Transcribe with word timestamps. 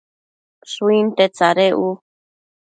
Shuinte 0.71 1.25
tsadec 1.35 1.75
u 1.87 1.89